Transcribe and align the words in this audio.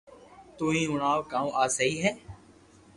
تو 0.57 0.65
ھي 0.75 0.81
ھڻاو 0.91 1.19
ڪاو 1.31 1.47
آ 1.61 1.63
سھي 1.75 1.89
ھي 2.03 2.11